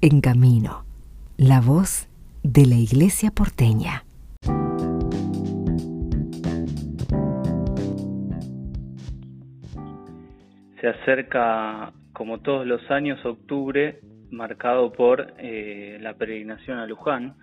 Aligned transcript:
En 0.00 0.20
Camino, 0.20 0.84
la 1.36 1.60
voz 1.60 2.08
de 2.44 2.66
la 2.66 2.76
Iglesia 2.76 3.32
porteña. 3.32 4.04
Se 10.80 10.86
acerca, 10.86 11.92
como 12.12 12.38
todos 12.38 12.64
los 12.64 12.88
años, 12.92 13.18
octubre, 13.26 13.98
marcado 14.30 14.92
por 14.92 15.34
eh, 15.36 15.98
la 16.00 16.14
peregrinación 16.14 16.78
a 16.78 16.86
Luján. 16.86 17.34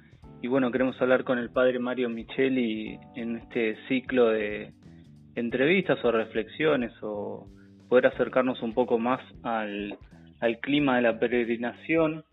Y 0.41 0.47
bueno, 0.47 0.71
queremos 0.71 0.95
hablar 1.01 1.25
con 1.25 1.37
el 1.37 1.49
padre 1.49 1.79
Mario 1.79 2.07
Micheli 2.07 2.97
en 3.17 3.35
este 3.35 3.75
ciclo 3.89 4.29
de 4.29 4.71
entrevistas 5.35 5.99
o 6.05 6.09
reflexiones 6.09 6.93
o 7.01 7.49
poder 7.89 8.07
acercarnos 8.07 8.61
un 8.61 8.73
poco 8.73 8.97
más 8.97 9.19
al, 9.43 9.97
al 10.39 10.59
clima 10.59 10.95
de 10.95 11.01
la 11.01 11.19
peregrinación. 11.19 12.23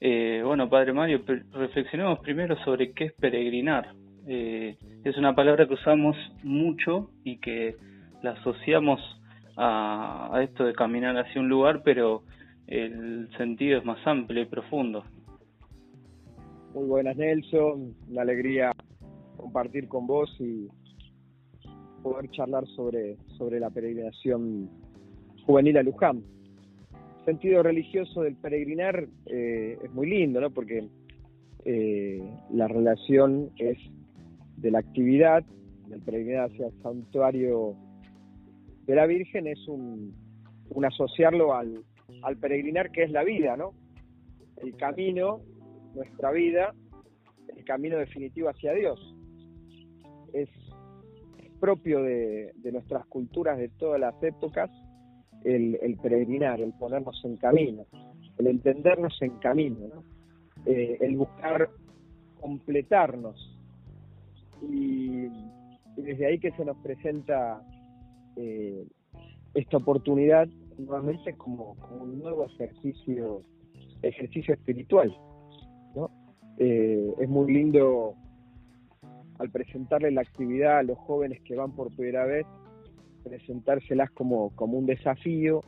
Eh, 0.00 0.42
bueno, 0.44 0.68
Padre 0.68 0.92
Mario, 0.92 1.22
reflexionemos 1.52 2.20
primero 2.20 2.56
sobre 2.64 2.92
qué 2.92 3.06
es 3.06 3.12
peregrinar. 3.14 3.94
Eh, 4.26 4.76
es 5.04 5.16
una 5.16 5.34
palabra 5.34 5.66
que 5.66 5.74
usamos 5.74 6.16
mucho 6.42 7.10
y 7.24 7.38
que 7.38 7.76
la 8.22 8.32
asociamos 8.32 9.00
a, 9.56 10.36
a, 10.36 10.42
esto 10.42 10.64
de 10.64 10.74
caminar 10.74 11.16
hacia 11.16 11.40
un 11.40 11.48
lugar, 11.48 11.82
pero 11.82 12.22
el 12.66 13.28
sentido 13.36 13.78
es 13.78 13.84
más 13.84 13.98
amplio 14.06 14.42
y 14.42 14.46
profundo. 14.46 15.04
Muy 16.74 16.84
buenas, 16.84 17.16
Nelson. 17.16 17.94
Una 18.08 18.22
alegría 18.22 18.72
compartir 19.36 19.88
con 19.88 20.06
vos 20.06 20.30
y 20.38 20.68
poder 22.02 22.30
charlar 22.30 22.66
sobre, 22.68 23.16
sobre 23.36 23.58
la 23.58 23.70
peregrinación 23.70 24.68
juvenil 25.46 25.78
a 25.78 25.82
Luján. 25.82 26.22
Sentido 27.28 27.62
religioso 27.62 28.22
del 28.22 28.36
peregrinar 28.36 29.06
eh, 29.26 29.78
es 29.84 29.92
muy 29.92 30.08
lindo, 30.08 30.40
¿no? 30.40 30.48
Porque 30.50 30.88
eh, 31.66 32.22
la 32.50 32.66
relación 32.68 33.50
es 33.58 33.76
de 34.56 34.70
la 34.70 34.78
actividad 34.78 35.44
del 35.88 36.00
peregrinar 36.00 36.50
hacia 36.50 36.68
el 36.68 36.82
santuario 36.82 37.76
de 38.86 38.94
la 38.94 39.04
Virgen 39.04 39.46
es 39.46 39.58
un, 39.68 40.14
asociarlo 40.82 41.52
al, 41.52 41.84
al 42.22 42.38
peregrinar 42.38 42.90
que 42.92 43.02
es 43.02 43.10
la 43.10 43.24
vida, 43.24 43.58
¿no? 43.58 43.74
El 44.62 44.74
camino, 44.76 45.42
nuestra 45.94 46.30
vida, 46.30 46.74
el 47.54 47.62
camino 47.66 47.98
definitivo 47.98 48.48
hacia 48.48 48.72
Dios. 48.72 48.98
Es 50.32 50.48
propio 51.60 52.02
de 52.02 52.72
nuestras 52.72 53.04
culturas 53.04 53.58
de 53.58 53.68
todas 53.68 54.00
las 54.00 54.14
épocas 54.22 54.70
el, 55.44 55.96
peregrinar, 56.02 56.60
el 56.60 56.72
ponernos 56.72 57.20
en 57.24 57.36
camino, 57.36 57.86
el 58.38 58.46
entendernos 58.46 59.20
en 59.22 59.38
camino, 59.38 60.04
eh, 60.66 60.98
el 61.00 61.16
buscar 61.16 61.70
completarnos. 62.40 63.56
Y, 64.62 65.28
desde 65.96 66.26
ahí 66.26 66.38
que 66.38 66.52
se 66.52 66.64
nos 66.64 66.76
presenta 66.76 67.60
eh, 68.36 68.86
esta 69.54 69.78
oportunidad 69.78 70.46
nuevamente 70.78 71.34
como, 71.34 71.76
un 72.00 72.20
nuevo 72.20 72.46
ejercicio 72.46 73.42
ejercicio 74.02 74.54
espiritual. 74.54 75.12
Eh, 76.58 77.14
es 77.18 77.28
muy 77.28 77.52
lindo 77.52 78.14
al 79.38 79.50
presentarle 79.50 80.10
la 80.10 80.22
actividad 80.22 80.78
a 80.78 80.82
los 80.82 80.98
jóvenes 80.98 81.40
que 81.42 81.54
van 81.54 81.72
por 81.72 81.94
primera 81.94 82.26
vez, 82.26 82.46
presentárselas 83.28 84.10
como, 84.12 84.50
como 84.56 84.78
un 84.78 84.86
desafío, 84.86 85.62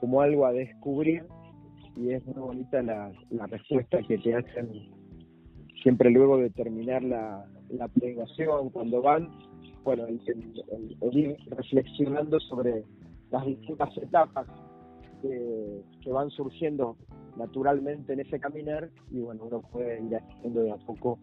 como 0.00 0.20
algo 0.20 0.46
a 0.46 0.52
descubrir, 0.52 1.24
y 1.96 2.12
es 2.12 2.24
muy 2.26 2.34
bonita 2.36 2.82
la, 2.82 3.12
la 3.30 3.46
respuesta 3.46 3.98
que 4.06 4.18
te 4.18 4.34
hacen 4.34 4.68
siempre 5.82 6.10
luego 6.10 6.38
de 6.38 6.50
terminar 6.50 7.02
la, 7.02 7.44
la 7.70 7.88
cuando 8.72 9.02
van, 9.02 9.28
bueno, 9.84 10.06
el, 10.06 10.20
ir 11.12 11.36
reflexionando 11.50 12.38
sobre 12.40 12.84
las 13.30 13.46
distintas 13.46 13.96
etapas 13.98 14.46
que, 15.22 15.82
que, 16.02 16.10
van 16.10 16.30
surgiendo 16.30 16.96
naturalmente 17.36 18.12
en 18.12 18.20
ese 18.20 18.40
caminar 18.40 18.90
y 19.10 19.20
bueno, 19.20 19.44
uno 19.44 19.60
puede 19.60 20.02
ir 20.02 20.16
haciendo 20.16 20.62
de 20.62 20.72
a 20.72 20.76
poco 20.76 21.18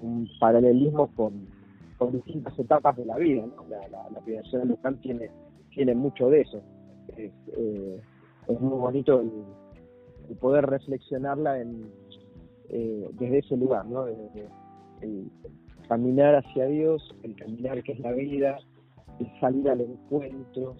un 0.00 0.28
paralelismo 0.40 1.08
con, 1.14 1.46
con 1.98 2.12
distintas 2.12 2.58
etapas 2.58 2.96
de 2.96 3.04
la 3.06 3.16
vida. 3.16 3.46
La, 3.68 3.88
la, 3.88 4.10
la 4.10 4.20
de 4.20 4.64
Luján 4.64 5.00
tiene, 5.00 5.30
tiene 5.70 5.94
mucho 5.94 6.28
de 6.28 6.40
eso. 6.40 6.62
Es, 7.16 7.32
eh, 7.56 8.00
es 8.48 8.60
muy 8.60 8.78
bonito 8.78 9.20
el, 9.20 10.36
poder 10.40 10.66
reflexionarla 10.66 11.60
en, 11.60 11.90
eh, 12.70 13.08
desde 13.12 13.38
ese 13.38 13.56
lugar, 13.56 13.84
¿no? 13.86 14.06
el 14.06 15.30
caminar 15.88 16.36
hacia 16.36 16.66
Dios, 16.66 17.14
el 17.22 17.34
caminar 17.36 17.82
que 17.82 17.92
es 17.92 18.00
la 18.00 18.12
vida, 18.12 18.58
el 19.18 19.40
salir 19.40 19.68
al 19.68 19.80
encuentro, 19.80 20.74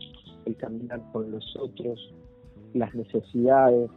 el 0.47 0.57
caminar 0.57 1.03
con 1.13 1.31
los 1.31 1.57
otros, 1.61 2.15
las 2.75 2.95
necesidades, 2.95 3.91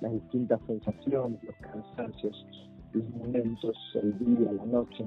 las 0.00 0.12
distintas 0.12 0.60
sensaciones, 0.66 1.42
los 1.44 1.56
cansancios, 1.56 2.46
los 2.92 3.08
momentos, 3.10 3.76
el 3.94 4.18
día, 4.18 4.52
la 4.52 4.66
noche. 4.66 5.06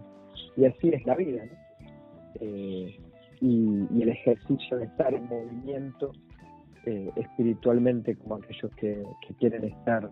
Y 0.57 0.66
así 0.66 0.90
es 0.90 1.06
la 1.06 1.16
vida, 1.16 1.44
eh, 2.40 2.97
y, 3.41 4.01
el 4.01 4.09
ejercicio 4.09 4.78
de 4.78 4.85
estar 4.85 5.13
en 5.13 5.25
movimiento 5.28 6.12
eh, 6.85 7.09
espiritualmente 7.16 8.16
como 8.16 8.35
aquellos 8.35 8.72
que, 8.75 9.03
quieren 9.40 9.63
estar 9.66 10.09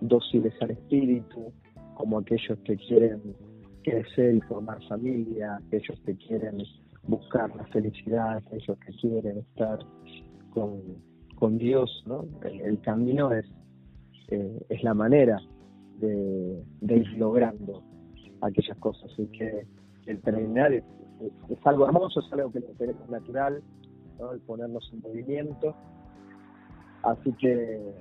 dóciles 0.00 0.54
al 0.60 0.72
espíritu, 0.72 1.52
como 1.94 2.18
aquellos 2.18 2.58
que 2.64 2.76
quieren 2.76 3.20
crecer 3.82 4.34
y 4.34 4.40
formar 4.42 4.82
familia, 4.88 5.56
aquellos 5.66 5.98
que 6.00 6.16
quieren 6.16 6.58
buscar 7.04 7.54
la 7.54 7.64
felicidad, 7.66 8.36
aquellos 8.36 8.78
que 8.78 8.92
quieren 9.00 9.38
estar 9.38 9.78
con, 10.50 10.80
con 11.36 11.58
Dios, 11.58 12.02
¿no? 12.06 12.24
El, 12.42 12.80
camino 12.80 13.32
es, 13.32 13.46
eh, 14.28 14.58
es 14.68 14.82
la 14.82 14.94
manera 14.94 15.40
de, 16.00 16.64
ir 16.88 17.08
logrando 17.18 17.82
aquellas 18.46 18.76
cosas. 18.78 19.10
Y 19.18 19.26
que 19.26 19.66
el 20.06 20.18
peregrinar 20.18 20.72
es, 20.72 20.84
algo 21.64 21.86
hermoso, 21.86 22.20
es 22.20 22.32
algo 22.32 22.52
que 22.52 22.60
tenemos 22.60 23.08
natural, 23.08 23.62
el 24.32 24.40
ponernos 24.40 24.88
en 24.92 25.00
movimiento. 25.00 25.74
Así 27.02 27.32
que 27.34 27.94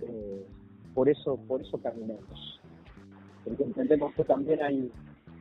eh, 0.00 0.46
por 0.94 1.08
eso 1.08 1.38
por 1.46 1.60
eso 1.60 1.80
caminamos. 1.80 2.60
Porque 3.44 3.64
entendemos 3.64 4.14
que 4.14 4.24
también 4.24 4.62
hay, 4.62 4.90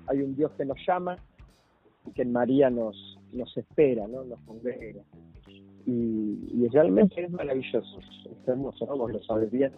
hay 0.07 0.21
un 0.21 0.35
Dios 0.35 0.51
que 0.53 0.65
nos 0.65 0.77
llama 0.87 1.17
y 2.05 2.11
que 2.11 2.21
en 2.21 2.31
María 2.31 2.69
nos, 2.69 2.95
nos 3.33 3.55
espera, 3.57 4.07
¿no? 4.07 4.23
nos 4.23 4.39
congrega. 4.41 5.01
Y, 5.85 6.49
y 6.51 6.67
realmente 6.67 7.23
es 7.23 7.31
maravilloso, 7.31 7.99
es 7.99 8.47
hermoso, 8.47 8.85
¿no? 8.85 8.97
vos 8.97 9.11
lo 9.11 9.21
sabes 9.23 9.49
bien 9.49 9.71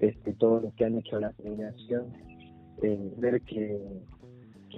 este, 0.00 0.32
todos 0.32 0.62
los 0.62 0.74
que 0.74 0.86
han 0.86 0.98
hecho 0.98 1.20
la 1.20 1.30
peregrinación, 1.30 2.12
eh, 2.82 3.14
ver 3.18 3.40
que, 3.42 3.78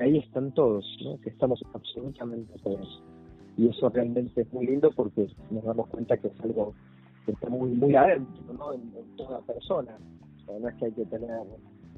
ahí 0.00 0.18
están 0.18 0.52
todos, 0.52 0.84
que 1.22 1.30
estamos 1.30 1.62
absolutamente 1.74 2.52
todos. 2.62 3.02
Y 3.56 3.68
eso 3.68 3.88
realmente 3.90 4.40
es 4.40 4.52
muy 4.52 4.66
lindo 4.66 4.90
porque 4.92 5.28
nos 5.50 5.64
damos 5.64 5.88
cuenta 5.88 6.16
que 6.16 6.28
es 6.28 6.40
algo 6.40 6.74
que 7.26 7.32
está 7.32 7.48
muy, 7.48 7.70
muy 7.70 7.94
adentro 7.94 8.52
¿no? 8.54 8.72
en, 8.72 8.92
toda 9.16 9.40
persona. 9.42 9.98
no 10.60 10.68
es 10.68 10.74
que 10.76 10.86
hay 10.86 10.92
que 10.92 11.04
tener 11.06 11.30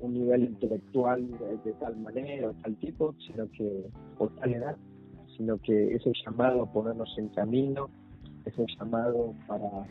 un 0.01 0.15
nivel 0.15 0.45
intelectual 0.45 1.27
de, 1.65 1.73
tal 1.75 1.97
manera 1.99 2.51
o 2.51 2.53
tal 2.63 2.77
tipo, 2.77 3.15
sino 3.27 3.49
que 3.53 3.85
por 4.19 4.35
tal 4.37 4.53
edad, 4.53 4.77
sino 5.37 5.59
que 5.59 5.95
ese 5.95 6.13
llamado 6.25 6.63
a 6.63 6.73
ponernos 6.73 7.13
en 7.17 7.29
camino, 7.29 7.89
ese 8.45 8.67
llamado 8.79 9.33
para 9.47 9.87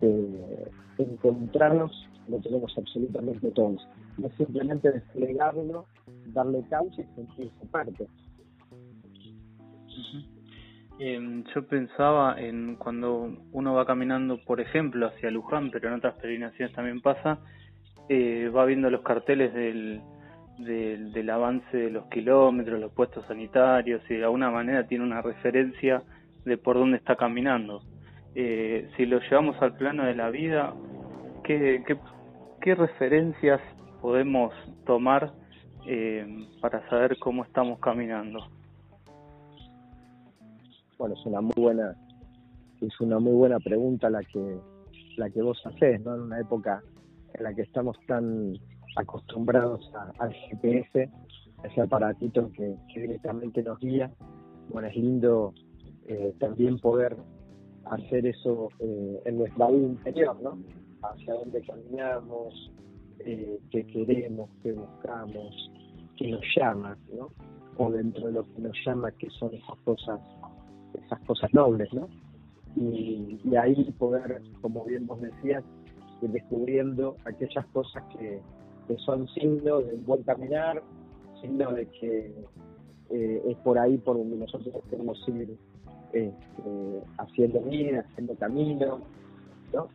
eh, 0.00 0.70
encontrarnos 0.98 2.08
lo 2.28 2.38
tenemos 2.40 2.76
absolutamente 2.78 3.50
todos. 3.50 3.86
No 4.18 4.30
simplemente 4.36 4.90
desplegarlo, 4.90 5.86
darle 6.26 6.62
causa 6.70 7.02
y 7.02 7.14
sentirse 7.14 7.66
parte. 7.70 8.06
Em, 10.98 11.44
yo 11.52 11.66
pensaba 11.66 12.40
en 12.40 12.76
cuando 12.76 13.36
uno 13.52 13.74
va 13.74 13.84
caminando, 13.84 14.38
por 14.44 14.60
ejemplo, 14.60 15.08
hacia 15.08 15.30
Luján, 15.30 15.70
pero 15.70 15.88
en 15.88 15.94
otras 15.94 16.14
peregrinaciones 16.14 16.74
también 16.74 17.00
pasa, 17.00 17.40
eh, 18.08 18.48
va 18.54 18.64
viendo 18.64 18.88
los 18.90 19.02
carteles 19.02 19.52
del, 19.54 20.00
del, 20.58 21.12
del, 21.12 21.30
avance 21.30 21.76
de 21.76 21.90
los 21.90 22.06
kilómetros, 22.06 22.80
los 22.80 22.92
puestos 22.92 23.26
sanitarios, 23.26 24.02
y 24.08 24.14
de 24.14 24.24
alguna 24.24 24.50
manera 24.50 24.86
tiene 24.86 25.04
una 25.04 25.20
referencia 25.20 26.02
de 26.44 26.58
por 26.58 26.76
dónde 26.76 26.98
está 26.98 27.16
caminando. 27.16 27.82
Eh, 28.34 28.90
si 28.96 29.06
lo 29.06 29.20
llevamos 29.20 29.60
al 29.62 29.76
plano 29.76 30.04
de 30.04 30.14
la 30.14 30.30
vida, 30.30 30.74
¿qué, 31.44 31.84
qué, 32.60 32.74
referencias 32.74 33.60
podemos 34.00 34.52
tomar 34.86 35.32
eh, 35.86 36.26
para 36.60 36.88
saber 36.88 37.16
cómo 37.18 37.44
estamos 37.44 37.78
caminando? 37.78 38.40
Bueno, 40.98 41.14
es 41.14 41.26
una 41.26 41.40
muy 41.40 41.54
buena 41.56 41.96
es 42.80 43.00
una 43.00 43.18
muy 43.18 43.32
buena 43.32 43.60
pregunta 43.60 44.10
la 44.10 44.22
que 44.22 44.58
la 45.16 45.30
que 45.30 45.40
vos 45.42 45.60
hacés, 45.64 46.00
¿no? 46.04 46.14
En 46.16 46.22
una 46.22 46.40
época 46.40 46.82
en 47.34 47.44
la 47.44 47.54
que 47.54 47.62
estamos 47.62 47.96
tan 48.06 48.54
acostumbrados 48.96 49.90
al 50.18 50.32
GPS, 50.32 51.08
ese 51.62 51.80
aparatito 51.80 52.50
que, 52.52 52.76
directamente 52.94 53.62
nos 53.62 53.78
guía. 53.78 54.10
Bueno, 54.70 54.88
es 54.88 54.96
lindo 54.96 55.54
eh, 56.06 56.34
también 56.38 56.78
poder 56.78 57.16
hacer 57.86 58.26
eso 58.26 58.68
eh, 58.80 59.20
en 59.24 59.38
nuestra 59.38 59.68
vida 59.68 59.86
interior, 59.86 60.36
¿no? 60.42 60.58
Hacia 61.02 61.34
dónde 61.34 61.60
caminamos, 61.62 62.72
eh, 63.20 63.58
qué 63.70 63.86
queremos, 63.86 64.50
qué 64.62 64.72
buscamos, 64.72 65.70
qué 66.16 66.30
nos 66.30 66.42
llama, 66.56 66.96
¿no? 67.14 67.30
O 67.76 67.90
dentro 67.90 68.26
de 68.26 68.32
lo 68.32 68.44
que 68.44 68.60
nos 68.60 68.76
llama, 68.84 69.10
qué 69.12 69.28
son 69.30 69.54
esas 69.54 69.78
cosas, 69.84 70.20
esas 71.04 71.20
cosas 71.20 71.52
nobles, 71.52 71.92
¿no? 71.92 72.08
Y, 72.76 73.38
ahí 73.56 73.92
poder, 73.98 74.42
como 74.60 74.84
bien 74.84 75.06
vos 75.06 75.20
decías, 75.20 75.62
ir 76.22 76.30
descubriendo 76.30 77.16
aquellas 77.24 77.66
cosas 77.66 78.02
que, 78.16 78.40
son 78.98 79.26
signos 79.28 79.86
de 79.86 79.94
un 79.94 80.04
buen 80.04 80.22
caminar, 80.24 80.82
signos 81.40 81.74
de 81.74 81.86
que 81.86 82.34
eh, 83.10 83.42
es 83.48 83.56
por 83.58 83.78
ahí 83.78 83.96
por 83.96 84.18
donde 84.18 84.36
nosotros 84.36 84.74
queremos 84.90 85.18
ir 85.28 85.56
este, 86.14 87.02
haciendo 87.18 87.60
vida, 87.62 88.04
haciendo 88.08 88.34
camino, 88.36 89.00
¿no? 89.72 89.88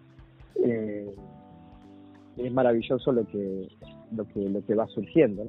Eh, 0.64 1.16
es 2.38 2.52
maravilloso 2.52 3.12
lo 3.12 3.26
que 3.26 3.70
lo 4.12 4.28
que 4.28 4.50
lo 4.50 4.66
que 4.66 4.76
va 4.76 4.88
surgiendo. 4.88 5.48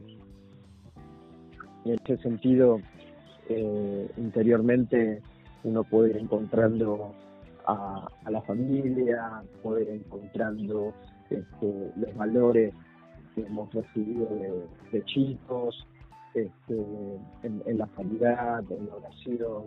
En 1.84 1.98
ese 2.04 2.18
sentido, 2.18 2.80
eh, 3.48 4.08
interiormente 4.16 5.22
uno 5.64 5.82
puede 5.82 6.10
ir 6.10 6.16
encontrando 6.18 7.12
a, 7.66 8.08
la 8.30 8.40
familia, 8.42 9.42
poder 9.62 9.88
ir 9.88 10.02
encontrando 10.02 10.94
este, 11.30 11.92
los 11.96 12.14
valores 12.16 12.72
que 13.34 13.42
hemos 13.42 13.72
recibido 13.72 14.26
de, 14.92 15.04
chicos, 15.04 15.86
este, 16.34 16.76
en, 17.42 17.78
la 17.78 17.88
sanidad, 17.96 18.64
en 18.70 18.86
la 18.86 18.94
oración, 18.96 19.64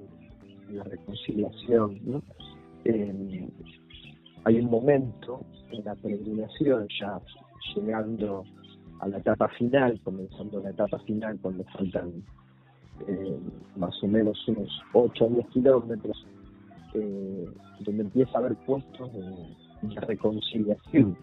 la 0.73 0.83
reconciliación. 0.83 1.99
¿no? 2.03 2.21
hay 4.45 4.59
un 4.59 4.69
momento 4.69 5.45
en 5.71 5.85
la 5.85 5.95
peregrinación, 5.95 6.87
ya 6.99 7.19
llegando 7.75 8.43
a 8.99 9.07
la 9.07 9.17
etapa 9.19 9.47
final, 9.49 9.99
comenzando 10.03 10.61
la 10.61 10.71
etapa 10.71 10.99
final 10.99 11.39
cuando 11.41 11.63
faltan 11.65 12.11
eh, 13.07 13.39
más 13.77 13.95
o 14.03 14.07
menos 14.07 14.37
unos 14.47 14.69
8 14.93 15.25
o 15.25 15.29
10 15.29 15.47
kilómetros, 15.47 16.27
eh, 16.93 17.45
donde 17.79 18.03
empieza 18.03 18.31
a 18.35 18.39
haber 18.39 18.55
puestos 18.65 19.11
de 19.13 19.99
reconciliación 20.01 21.17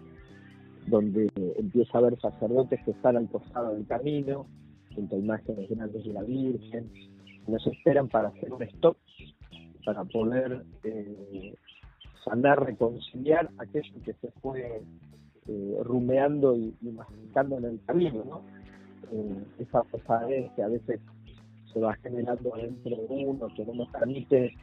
donde 0.87 1.31
empieza 1.58 1.91
a 1.94 2.00
haber 2.00 2.19
sacerdotes 2.20 2.81
que 2.85 2.91
están 2.91 3.17
al 3.17 3.29
costado 3.29 3.75
del 3.75 3.87
camino, 3.87 4.47
junto 4.94 5.17
a 5.17 5.19
imágenes 5.19 5.70
grandes 5.70 6.05
de 6.05 6.12
la 6.12 6.23
Virgen, 6.23 6.91
nos 7.47 7.67
esperan 7.67 8.08
para 8.08 8.29
hacer 8.29 8.52
un 8.52 8.62
stop, 8.62 8.97
para 9.85 10.05
poder 10.05 10.65
eh, 10.85 11.55
sanar, 12.25 12.65
reconciliar 12.65 13.50
aquello 13.59 13.94
que 14.05 14.12
se 14.15 14.31
fue 14.41 14.82
eh, 15.47 15.77
rumeando 15.82 16.56
y, 16.56 16.75
y, 16.82 16.88
en 17.35 17.65
el 17.65 17.81
camino, 17.87 18.25
¿no? 18.25 18.43
Eh, 19.12 19.44
esa 19.59 19.82
pesadez 19.85 20.50
que 20.55 20.62
a 20.62 20.69
veces 20.69 21.00
se 21.73 21.81
va 21.81 21.94
generando 21.97 22.53
dentro 22.56 22.97
de 22.97 23.25
uno, 23.25 23.49
que 23.56 23.65
no 23.65 23.75
nos 23.75 23.88
permite 23.88 24.55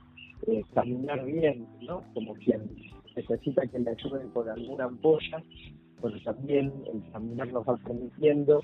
eh, 0.48 0.64
caminar 0.74 1.26
bien, 1.26 1.68
¿no? 1.82 2.04
Como 2.14 2.34
quien 2.36 2.70
necesita 3.16 3.66
que 3.68 3.80
le 3.80 3.92
ayuden 3.92 4.30
con 4.30 4.48
alguna 4.50 4.86
ampolla 4.86 5.42
pero 6.02 6.20
también 6.22 6.72
el 6.94 7.12
caminar 7.12 7.52
nos 7.52 7.68
va 7.68 7.78
permitiendo, 7.78 8.62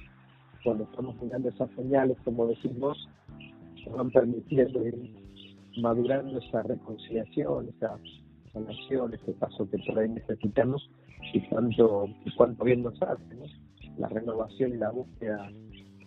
cuando 0.63 0.83
estamos 0.83 1.21
mirando 1.21 1.49
esas 1.49 1.69
señales, 1.71 2.17
como 2.23 2.47
decimos, 2.47 3.09
nos 3.85 3.95
van 3.95 4.11
permitiendo 4.11 4.85
ir 4.85 4.95
madurando 5.81 6.39
esa 6.39 6.63
reconciliación, 6.63 7.69
esa 7.69 7.97
sanación, 8.51 9.13
ese 9.13 9.33
paso 9.33 9.69
que 9.69 9.77
por 9.79 9.99
ahí 9.99 10.09
necesitamos 10.09 10.89
y 11.33 11.41
cuánto, 11.47 12.07
cuánto 12.37 12.63
bien 12.63 12.83
nos 12.83 13.01
hace, 13.01 13.23
la 13.97 14.07
renovación 14.09 14.73
y 14.73 14.77
la 14.77 14.91
búsqueda 14.91 15.49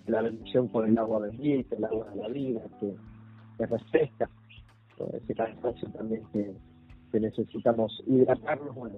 la 0.06 0.22
bendición 0.22 0.68
con 0.68 0.88
el 0.88 0.98
agua 0.98 1.20
bendita, 1.20 1.76
el 1.76 1.84
agua 1.84 2.08
de 2.10 2.16
la 2.16 2.28
vida, 2.28 2.60
que, 2.80 2.94
que 3.58 3.66
refresca, 3.66 4.30
ese 5.12 5.34
cansancio 5.34 5.88
también 5.90 6.22
que, 6.32 6.54
que 7.12 7.20
necesitamos 7.20 8.02
hidratarnos, 8.06 8.74
bueno, 8.74 8.96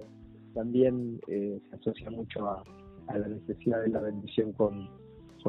también 0.53 1.19
eh, 1.27 1.59
se 1.69 1.75
asocia 1.75 2.09
mucho 2.11 2.47
a, 2.47 2.63
la 3.07 3.27
necesidad 3.27 3.81
de 3.81 3.89
la 3.89 4.01
bendición 4.01 4.53
con, 4.53 4.87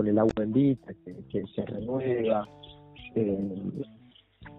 el 0.07 0.19
agua 0.19 0.33
bendita, 0.37 0.93
que, 1.05 1.45
se 1.55 1.67
renueva. 1.67 2.49
Eh, 3.15 3.85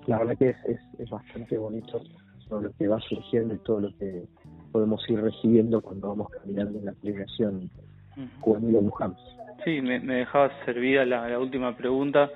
la 0.08 0.20
verdad 0.20 0.38
que 0.38 0.50
es, 0.50 0.80
es, 1.00 1.10
bastante 1.10 1.58
bonito 1.58 2.02
todo 2.48 2.62
lo 2.62 2.72
que 2.74 2.88
va 2.88 3.00
surgiendo 3.00 3.54
y 3.54 3.58
todo 3.60 3.80
lo 3.80 3.98
que 3.98 4.24
podemos 4.72 5.08
ir 5.10 5.22
recibiendo 5.22 5.82
cuando 5.82 6.10
vamos 6.10 6.30
caminando 6.30 6.80
en 6.80 6.86
la 6.86 6.92
aplicación 6.92 7.70
juvenil 8.42 8.74
de 8.74 8.82
Luján. 8.82 9.16
Sí, 9.64 9.82
me, 9.82 10.00
me 10.00 10.16
dejaba 10.16 10.52
servida 10.66 11.06
la, 11.06 11.30
la 11.30 11.40
última 11.40 11.76
pregunta 11.78 12.30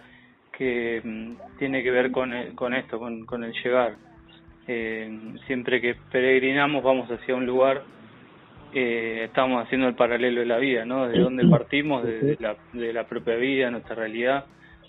que 0.58 1.02
mm, 1.04 1.58
tiene 1.58 1.84
que 1.84 1.92
ver 1.92 2.12
con, 2.12 2.32
con 2.56 2.74
esto, 2.74 3.00
con, 3.00 3.26
con 3.26 3.44
el 3.44 3.54
llegar. 3.64 3.96
Eh, 4.68 5.36
siempre 5.48 5.82
que 5.82 5.96
peregrinamos 6.12 6.84
vamos 6.84 7.10
hacia 7.10 7.36
un 7.36 7.46
lugar 7.46 7.84
eh, 8.78 9.24
estamos 9.26 9.64
haciendo 9.64 9.88
el 9.88 9.96
paralelo 9.96 10.42
de 10.42 10.46
la 10.48 10.58
vida, 10.58 10.84
¿no? 10.84 11.08
De 11.08 11.18
dónde 11.18 11.48
partimos, 11.48 12.04
de, 12.04 12.36
la, 12.42 12.58
de 12.74 12.92
la 12.92 13.06
propia 13.06 13.36
vida, 13.36 13.72
nuestra 13.72 13.96
realidad, 13.96 14.46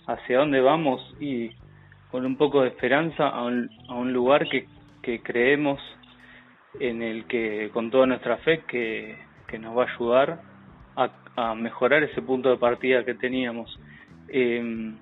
hacia 0.08 0.38
dónde 0.38 0.61
vamos 0.61 1.14
y 1.20 1.52
con 2.16 2.24
un 2.24 2.36
poco 2.36 2.62
de 2.62 2.68
esperanza 2.68 3.28
a 3.28 3.44
un, 3.44 3.68
a 3.90 3.94
un 3.94 4.10
lugar 4.10 4.48
que, 4.48 4.66
que 5.02 5.20
creemos 5.20 5.78
en 6.80 7.02
el 7.02 7.26
que 7.26 7.68
con 7.74 7.90
toda 7.90 8.06
nuestra 8.06 8.38
fe 8.38 8.62
que, 8.66 9.18
nos 9.60 9.76
va 9.76 9.82
a 9.82 9.94
ayudar 9.94 10.40
a, 11.36 11.54
mejorar 11.54 12.04
ese 12.04 12.22
punto 12.22 12.48
de 12.48 12.56
partida 12.56 13.04
que 13.04 13.12
teníamos. 13.12 13.78
Eh, 14.28 14.94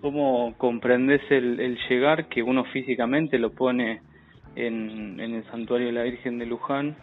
¿Cómo 0.00 0.52
comprendes 0.58 1.22
el, 1.30 1.60
el 1.60 1.78
llegar 1.88 2.26
que 2.26 2.42
uno 2.42 2.64
físicamente 2.64 3.38
lo 3.38 3.52
pone 3.52 4.00
en, 4.56 5.20
en 5.20 5.34
el 5.36 5.44
santuario 5.52 5.86
de 5.86 5.92
la 5.92 6.02
Virgen 6.02 6.40
de 6.40 6.46
Luján 6.46 6.96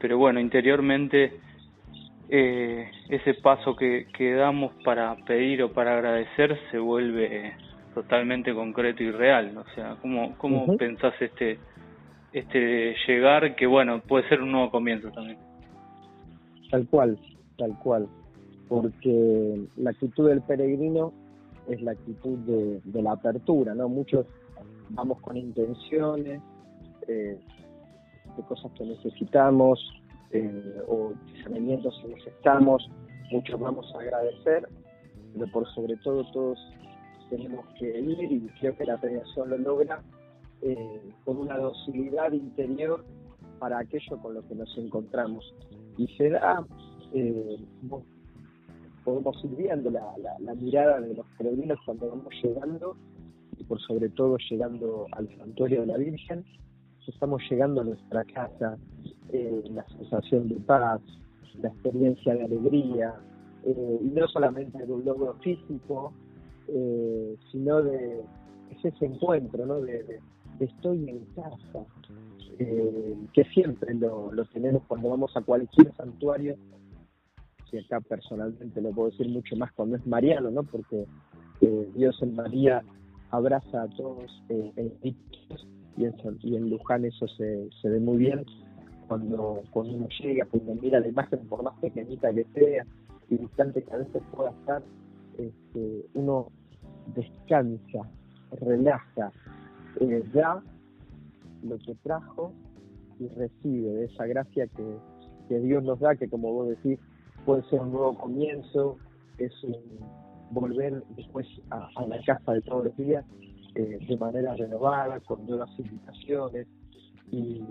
pero 0.00 0.16
bueno, 0.16 0.40
interiormente 0.40 1.34
eh, 2.30 2.90
ese 3.10 3.34
paso 3.34 3.76
que, 3.76 4.06
que 4.16 4.32
damos 4.32 4.72
para 4.82 5.14
pedir 5.26 5.62
o 5.62 5.74
para 5.74 5.92
agradecer 5.92 6.58
se 6.70 6.78
vuelve 6.78 7.54
totalmente 7.94 8.54
concreto 8.54 9.02
y 9.02 9.10
real. 9.10 9.56
O 9.56 9.64
sea, 9.74 9.96
¿cómo, 10.00 10.34
cómo 10.38 10.76
pensás 10.76 11.14
este, 11.20 11.58
este 12.32 12.94
llegar 13.06 13.54
que, 13.56 13.66
bueno, 13.66 14.00
puede 14.00 14.28
ser 14.28 14.42
un 14.42 14.52
nuevo 14.52 14.70
comienzo 14.70 15.10
también? 15.10 15.38
Tal 16.70 16.86
cual, 16.88 17.18
tal 17.58 17.78
cual. 17.78 18.08
Porque 18.68 19.66
la 19.76 19.90
actitud 19.90 20.28
del 20.28 20.42
peregrino 20.42 21.12
es 21.68 21.80
la 21.82 21.92
actitud 21.92 22.38
de, 22.38 22.80
de 22.84 23.02
la 23.02 23.12
apertura, 23.12 23.74
¿no? 23.74 23.88
Muchos 23.88 24.26
vamos 24.90 25.20
con 25.20 25.36
intenciones, 25.36 26.40
eh, 27.08 27.38
de 28.36 28.42
cosas 28.44 28.70
que 28.72 28.84
necesitamos 28.84 29.78
eh, 30.30 30.82
o 30.88 31.12
discernimientos 31.26 31.98
que 32.02 32.08
necesitamos, 32.08 32.88
muchos 33.30 33.60
vamos 33.60 33.92
a 33.94 34.00
agradecer, 34.00 34.68
pero 35.34 35.46
por 35.52 35.68
sobre 35.74 35.96
todo 35.98 36.24
todos 36.32 36.58
tenemos 37.32 37.64
que 37.78 37.98
ir 37.98 38.30
y 38.30 38.40
creo 38.60 38.76
que 38.76 38.84
la 38.84 39.00
premiación 39.00 39.48
lo 39.48 39.56
logra 39.56 40.02
eh, 40.60 41.00
con 41.24 41.38
una 41.38 41.56
docilidad 41.56 42.30
interior 42.32 43.04
para 43.58 43.78
aquello 43.78 44.18
con 44.20 44.34
lo 44.34 44.46
que 44.46 44.54
nos 44.54 44.76
encontramos. 44.76 45.54
Y 45.96 46.06
se 46.18 46.28
da, 46.28 46.66
eh, 47.14 47.56
podemos 49.02 49.42
ir 49.44 49.56
viendo 49.56 49.90
la, 49.90 50.14
la, 50.40 50.54
mirada 50.54 51.00
de 51.00 51.14
los 51.14 51.26
peregrinos 51.38 51.78
cuando 51.86 52.10
vamos 52.10 52.34
llegando 52.42 52.96
y 53.56 53.64
por 53.64 53.80
sobre 53.80 54.10
todo 54.10 54.36
llegando 54.50 55.06
al 55.12 55.26
santuario 55.38 55.80
de 55.80 55.86
la 55.86 55.96
Virgen, 55.96 56.44
estamos 57.06 57.42
llegando 57.50 57.80
a 57.80 57.84
nuestra 57.84 58.24
casa, 58.24 58.76
eh, 59.30 59.62
la 59.70 59.86
sensación 59.88 60.48
de 60.48 60.56
paz, 60.56 61.00
la 61.62 61.68
experiencia 61.68 62.34
de 62.34 62.44
alegría, 62.44 63.14
eh, 63.64 63.98
y 64.02 64.08
no 64.08 64.28
solamente 64.28 64.84
de 64.84 64.92
un 64.92 65.04
logro 65.04 65.34
físico, 65.42 66.12
eh, 66.74 67.36
sino 67.50 67.82
de 67.82 68.22
ese 68.82 69.06
encuentro, 69.06 69.66
¿no? 69.66 69.80
De, 69.80 70.20
estoy 70.60 71.08
en 71.08 71.24
casa, 71.34 71.84
que 73.32 73.44
siempre 73.52 73.94
lo, 73.94 74.30
tenemos 74.52 74.82
cuando 74.86 75.10
vamos 75.10 75.36
a 75.36 75.40
cualquier 75.40 75.92
santuario, 75.96 76.56
y 77.72 77.78
acá 77.78 78.00
personalmente 78.00 78.80
lo 78.80 78.90
puedo 78.90 79.10
decir 79.10 79.28
mucho 79.28 79.56
más 79.56 79.72
cuando 79.72 79.96
es 79.96 80.06
mariano, 80.06 80.50
¿no? 80.50 80.62
Porque 80.62 81.06
Dios 81.94 82.16
en 82.22 82.36
María 82.36 82.82
abraza 83.30 83.82
a 83.82 83.88
todos 83.88 84.30
en 84.48 84.92
y 85.02 85.16
y 85.96 86.56
en 86.56 86.70
Luján 86.70 87.04
eso 87.04 87.26
se, 87.28 87.68
se 87.80 87.88
ve 87.88 88.00
muy 88.00 88.18
bien 88.18 88.44
cuando, 89.08 89.62
cuando 89.70 89.94
uno 89.94 90.08
llega, 90.20 90.46
cuando 90.46 90.74
mira 90.76 91.00
la 91.00 91.08
imagen 91.08 91.40
por 91.48 91.62
más 91.62 91.78
pequeñita 91.80 92.32
que 92.32 92.46
sea 92.54 92.86
instante 93.30 93.82
que 93.82 93.92
a 93.92 93.98
veces 93.98 94.22
pueda 94.34 94.50
estar, 94.50 94.82
este, 95.38 96.06
uno 96.14 96.48
descansa, 97.14 98.08
relaja, 98.60 99.32
eh, 100.00 100.22
da 100.32 100.62
lo 101.62 101.78
que 101.78 101.94
trajo 102.02 102.52
y 103.18 103.28
recibe 103.28 103.90
de 103.90 104.04
esa 104.06 104.26
gracia 104.26 104.66
que, 104.66 104.96
que 105.48 105.60
Dios 105.60 105.82
nos 105.84 106.00
da, 106.00 106.16
que 106.16 106.28
como 106.28 106.52
vos 106.52 106.68
decís, 106.68 106.98
puede 107.44 107.62
ser 107.64 107.80
un 107.80 107.92
nuevo 107.92 108.16
comienzo, 108.16 108.98
es 109.38 109.52
un 109.64 109.76
volver 110.50 111.02
después 111.16 111.46
a, 111.70 111.88
la 112.06 112.22
casa 112.24 112.52
de 112.52 112.60
todos 112.62 112.84
los 112.84 112.96
días 112.96 113.24
eh, 113.74 113.98
de 114.06 114.16
manera 114.16 114.54
renovada, 114.54 115.18
con 115.20 115.46
nuevas 115.46 115.70
invitaciones, 115.78 116.66
y, 117.30 117.62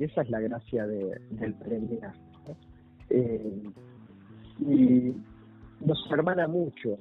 esa 0.00 0.22
es 0.22 0.30
la 0.30 0.40
gracia 0.40 0.86
de, 0.88 1.20
del 1.30 1.54
peregrinar. 1.54 2.14
Eh, 3.10 3.62
y 4.58 5.14
nos 5.84 6.10
hermana 6.10 6.48
mucho, 6.48 6.98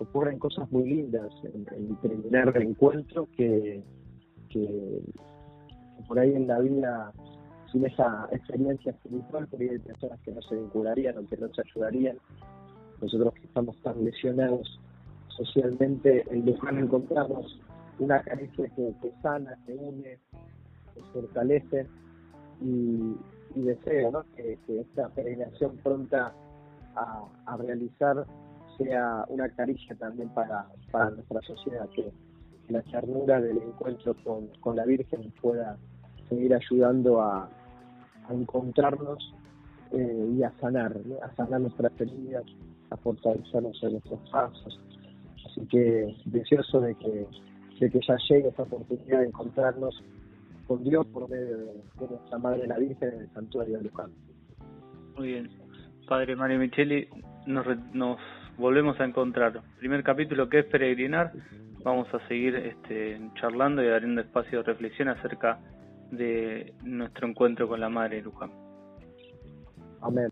ocurren 0.00 0.38
cosas 0.38 0.70
muy 0.72 0.88
lindas 0.88 1.30
en, 1.44 1.66
el 1.74 1.96
peregrinar 1.98 2.52
reencuentro 2.52 3.28
que, 3.36 3.82
que 4.48 5.02
por 6.08 6.18
ahí 6.18 6.34
en 6.34 6.48
la 6.48 6.58
vida 6.58 7.12
sin 7.70 7.86
esa 7.86 8.28
experiencia 8.32 8.90
espiritual, 8.92 9.46
por 9.46 9.60
ahí 9.60 9.68
hay 9.68 9.78
personas 9.78 10.18
que 10.20 10.32
no 10.32 10.42
se 10.42 10.56
vincularían 10.56 11.18
o 11.18 11.26
que 11.28 11.36
no 11.36 11.48
se 11.54 11.62
ayudarían. 11.62 12.18
Nosotros 13.00 13.34
que 13.34 13.46
estamos 13.46 13.76
tan 13.82 14.04
lesionados 14.04 14.80
socialmente, 15.28 16.24
en 16.30 16.44
Luján 16.44 16.78
encontramos 16.78 17.60
una 17.98 18.20
caricia 18.22 18.68
que, 18.70 19.12
sana, 19.22 19.56
que 19.66 19.74
une, 19.74 20.18
que 20.94 21.02
fortalece 21.12 21.86
y, 22.60 23.16
deseo 23.54 24.24
que, 24.36 24.58
esta 24.66 25.08
peregrinación 25.10 25.76
pronta 25.78 26.32
a, 26.94 27.56
realizar 27.56 28.26
sea 28.82 29.24
una 29.28 29.48
caricia 29.50 29.94
también 29.96 30.28
para, 30.30 30.66
para 30.90 31.10
nuestra 31.10 31.40
sociedad, 31.42 31.88
que 31.90 32.10
la 32.68 32.82
ternura 32.82 33.40
del 33.40 33.58
encuentro 33.58 34.14
con, 34.24 34.48
con 34.60 34.76
la 34.76 34.84
Virgen 34.84 35.32
pueda 35.40 35.76
seguir 36.28 36.54
ayudando 36.54 37.20
a, 37.20 37.48
encontrarnos 38.30 39.34
eh, 39.90 40.34
y 40.36 40.44
a 40.44 40.52
sanar, 40.60 40.96
a 41.20 41.34
sanar 41.34 41.60
nuestras 41.62 41.92
heridas, 42.00 42.44
a 42.90 42.96
fortalecernos 42.96 43.76
en 43.82 43.92
nuestros 43.92 44.20
pasos. 44.30 44.80
Así 45.46 45.66
que 45.66 46.14
deseoso 46.26 46.80
de 46.80 46.94
que, 46.94 47.26
de 47.80 47.90
que 47.90 48.00
ya 48.06 48.16
llegue 48.28 48.48
esa 48.50 48.62
oportunidad 48.62 49.18
de 49.18 49.26
encontrarnos 49.26 50.00
con 50.68 50.84
Dios 50.84 51.04
por 51.08 51.28
medio 51.28 51.56
de, 51.56 51.82
nuestra 52.08 52.38
Madre 52.38 52.68
la 52.68 52.78
Virgen 52.78 53.14
en 53.14 53.20
el 53.22 53.30
Santuario 53.32 53.78
de 53.78 53.84
Luján. 53.84 54.12
Muy 55.16 55.26
bien. 55.26 55.50
Padre 56.06 56.36
Mario 56.36 56.60
Micheli, 56.60 57.08
nos, 57.46 57.66
nos 57.92 58.18
volvemos 58.56 58.98
a 59.00 59.04
encontrar. 59.04 59.60
Primer 59.78 60.02
capítulo 60.02 60.48
que 60.48 60.60
es 60.60 60.64
peregrinar. 60.66 61.32
Vamos 61.82 62.12
a 62.12 62.26
seguir 62.28 62.54
este, 62.56 63.20
charlando 63.34 63.82
y 63.82 63.88
abriendo 63.88 64.20
espacio 64.20 64.58
de 64.58 64.64
reflexión 64.64 65.08
acerca 65.08 65.58
de 66.10 66.74
nuestro 66.84 67.28
encuentro 67.28 67.68
con 67.68 67.80
la 67.80 67.88
Madre 67.88 68.22
Luján. 68.22 68.50
Amén. 70.02 70.30